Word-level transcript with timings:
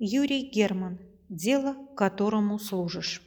Юрий 0.00 0.42
Герман. 0.42 1.00
Дело, 1.28 1.74
которому 1.96 2.60
служишь. 2.60 3.20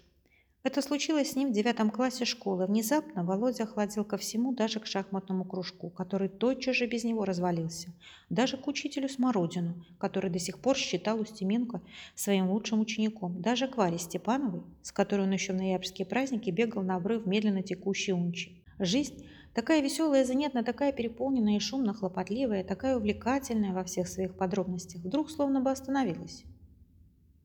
Это 0.64 0.82
случилось 0.82 1.32
с 1.32 1.36
ним 1.36 1.50
в 1.50 1.54
девятом 1.54 1.90
классе 1.90 2.24
школы. 2.24 2.66
Внезапно 2.66 3.26
Володя 3.26 3.64
охладил 3.64 4.06
ко 4.06 4.16
всему, 4.16 4.54
даже 4.54 4.80
к 4.80 4.86
шахматному 4.86 5.44
кружку, 5.44 5.90
который 5.90 6.30
тотчас 6.30 6.78
же 6.78 6.88
без 6.88 7.04
него 7.04 7.26
развалился. 7.26 7.90
Даже 8.30 8.56
к 8.56 8.68
учителю 8.68 9.10
Смородину, 9.10 9.84
который 9.98 10.32
до 10.32 10.40
сих 10.40 10.60
пор 10.60 10.78
считал 10.78 11.20
Устименко 11.20 11.82
своим 12.16 12.50
лучшим 12.50 12.80
учеником. 12.80 13.42
Даже 13.42 13.68
к 13.68 13.76
Варе 13.76 14.00
Степановой, 14.00 14.62
с 14.82 14.94
которой 14.94 15.24
он 15.24 15.32
еще 15.32 15.52
в 15.52 15.58
ноябрьские 15.58 16.06
праздники 16.06 16.52
бегал 16.52 16.84
на 16.84 16.96
обрыв 16.96 17.26
медленно 17.26 17.64
текущей 17.64 18.14
унчи. 18.14 18.64
Жизнь 18.80 19.26
Такая 19.54 19.82
веселая, 19.82 20.24
занятная, 20.24 20.64
такая 20.64 20.94
переполненная 20.94 21.58
и 21.58 21.60
шумно 21.60 21.94
хлопотливая, 21.94 22.64
такая 22.64 22.96
увлекательная 22.96 23.74
во 23.74 23.84
всех 23.84 24.08
своих 24.08 24.38
подробностях, 24.38 25.02
вдруг 25.02 25.30
словно 25.30 25.60
бы 25.60 25.70
остановилась. 25.70 26.46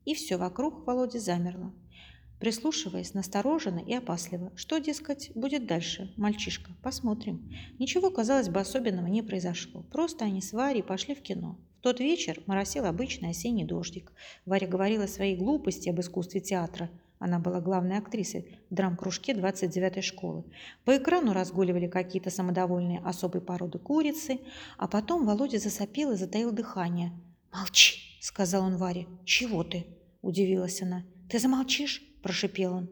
И 0.07 0.13
все 0.13 0.37
вокруг 0.37 0.87
Володи 0.87 1.19
замерло, 1.19 1.73
прислушиваясь 2.39 3.13
настороженно 3.13 3.79
и 3.79 3.93
опасливо. 3.93 4.53
Что, 4.55 4.77
дескать, 4.77 5.31
будет 5.35 5.67
дальше, 5.67 6.13
мальчишка? 6.15 6.71
Посмотрим. 6.81 7.53
Ничего, 7.77 8.09
казалось 8.09 8.47
бы, 8.47 8.61
особенного 8.61 9.07
не 9.07 9.21
произошло. 9.21 9.83
Просто 9.91 10.23
они 10.23 10.41
с 10.41 10.53
Варей 10.53 10.81
пошли 10.81 11.13
в 11.13 11.21
кино. 11.21 11.59
В 11.79 11.81
тот 11.81 11.99
вечер 11.99 12.41
моросил 12.45 12.85
обычный 12.85 13.31
осенний 13.31 13.65
дождик. 13.65 14.13
Варя 14.45 14.65
говорила 14.65 15.07
своей 15.07 15.35
глупости 15.35 15.89
об 15.89 15.99
искусстве 15.99 16.39
театра– 16.39 16.89
она 17.19 17.39
была 17.39 17.61
главной 17.61 17.97
актрисой 17.97 18.59
в 18.69 18.75
драм-кружке 18.75 19.33
29-й 19.33 20.01
школы. 20.01 20.43
По 20.85 20.97
экрану 20.97 21.33
разгуливали 21.33 21.87
какие-то 21.87 22.29
самодовольные 22.29 23.01
особой 23.03 23.41
породы 23.41 23.79
курицы, 23.79 24.39
а 24.77 24.87
потом 24.87 25.25
Володя 25.25 25.57
засопил 25.57 26.11
и 26.11 26.15
затаил 26.15 26.51
дыхание. 26.51 27.11
«Молчи!»– 27.57 27.97
сказал 28.21 28.65
он 28.65 28.77
Варе. 28.77 29.07
«Чего 29.25 29.63
ты?»– 29.63 29.87
удивилась 30.21 30.81
она. 30.83 31.05
«Ты 31.27 31.39
замолчишь?»– 31.39 32.03
прошипел 32.21 32.73
он. 32.75 32.89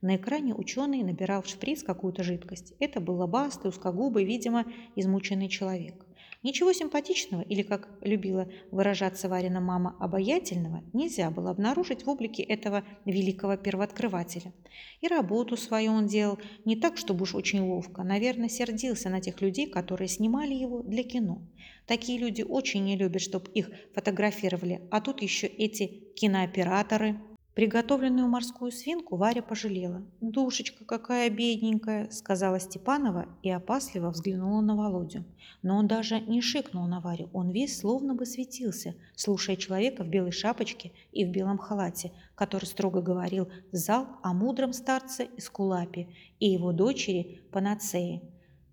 На 0.00 0.16
экране 0.16 0.54
ученый 0.54 1.04
набирал 1.04 1.42
в 1.42 1.46
шприц 1.46 1.84
какую-то 1.84 2.24
жидкость. 2.24 2.74
Это 2.80 2.98
был 3.00 3.14
лобастый, 3.14 3.70
узкогубый, 3.70 4.24
видимо, 4.24 4.64
измученный 4.96 5.48
человек. 5.48 6.04
Ничего 6.44 6.72
симпатичного 6.72 7.42
или, 7.42 7.62
как 7.62 7.88
любила 8.00 8.48
выражаться 8.70 9.28
Варина 9.28 9.60
мама, 9.60 9.96
обаятельного 9.98 10.84
нельзя 10.92 11.30
было 11.30 11.50
обнаружить 11.50 12.04
в 12.04 12.08
облике 12.08 12.44
этого 12.44 12.84
великого 13.04 13.56
первооткрывателя. 13.56 14.52
И 15.00 15.08
работу 15.08 15.56
свою 15.56 15.92
он 15.92 16.06
делал 16.06 16.38
не 16.64 16.76
так, 16.76 16.96
чтобы 16.96 17.24
уж 17.24 17.34
очень 17.34 17.60
ловко. 17.60 18.04
Наверное, 18.04 18.48
сердился 18.48 19.10
на 19.10 19.20
тех 19.20 19.40
людей, 19.40 19.68
которые 19.68 20.06
снимали 20.06 20.54
его 20.54 20.82
для 20.82 21.02
кино. 21.02 21.42
Такие 21.86 22.18
люди 22.18 22.42
очень 22.42 22.84
не 22.84 22.96
любят, 22.96 23.22
чтобы 23.22 23.50
их 23.50 23.70
фотографировали, 23.92 24.82
а 24.92 25.00
тут 25.00 25.22
еще 25.22 25.48
эти 25.48 25.86
кинооператоры– 26.14 27.20
Приготовленную 27.58 28.28
морскую 28.28 28.70
свинку 28.70 29.16
Варя 29.16 29.42
пожалела. 29.42 30.06
«Душечка 30.20 30.84
какая 30.84 31.28
бедненькая!»– 31.28 32.08
сказала 32.12 32.60
Степанова 32.60 33.26
и 33.42 33.50
опасливо 33.50 34.10
взглянула 34.10 34.60
на 34.60 34.76
Володю. 34.76 35.24
Но 35.62 35.76
он 35.76 35.88
даже 35.88 36.20
не 36.20 36.40
шикнул 36.40 36.86
на 36.86 37.00
Варю, 37.00 37.28
он 37.32 37.50
весь 37.50 37.76
словно 37.76 38.14
бы 38.14 38.26
светился, 38.26 38.94
слушая 39.16 39.56
человека 39.56 40.04
в 40.04 40.08
белой 40.08 40.30
шапочке 40.30 40.92
и 41.10 41.24
в 41.24 41.30
белом 41.30 41.58
халате, 41.58 42.12
который 42.36 42.66
строго 42.66 43.02
говорил 43.02 43.48
зал 43.72 44.06
о 44.22 44.34
мудром 44.34 44.72
старце 44.72 45.24
из 45.36 45.50
Кулапи 45.50 46.14
и 46.38 46.48
его 46.48 46.70
дочери 46.70 47.42
Панацеи. 47.50 48.22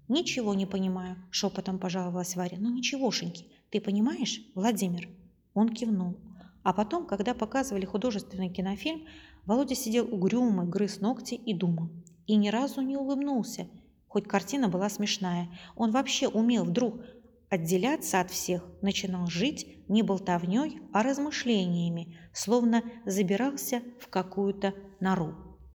«Ничего 0.08 0.54
не 0.54 0.68
понимаю»,– 0.68 1.16
шепотом 1.32 1.80
пожаловалась 1.80 2.36
Варя. 2.36 2.60
«Ну 2.60 2.72
ничегошеньки, 2.72 3.48
ты 3.72 3.82
понимаешь, 3.82 4.42
Владимир?» 4.54 5.10
Он 5.56 5.70
кивнул. 5.70 6.18
А 6.66 6.74
потом, 6.74 7.06
когда 7.06 7.36
показывали 7.36 7.86
художественный 7.86 8.50
кинофильм, 8.50 9.06
Володя 9.46 9.76
сидел 9.76 10.12
угрюмый, 10.12 10.66
грыз 10.66 11.00
ногти 11.00 11.36
и 11.36 11.54
думал. 11.54 11.92
И 12.26 12.36
ни 12.36 12.50
разу 12.50 12.82
не 12.82 12.98
улыбнулся, 12.98 13.68
хоть 14.08 14.28
картина 14.28 14.68
была 14.68 14.90
смешная. 14.90 15.48
Он 15.76 15.92
вообще 15.92 16.28
умел 16.28 16.66
вдруг 16.66 16.96
отделяться 17.52 18.20
от 18.20 18.32
всех, 18.32 18.64
начинал 18.82 19.28
жить 19.28 19.88
не 19.88 20.02
болтовней, 20.02 20.82
а 20.92 21.04
размышлениями, 21.04 22.18
словно 22.34 22.82
забирался 23.06 23.84
в 24.00 24.08
какую-то 24.08 24.74
нору. 25.00 25.55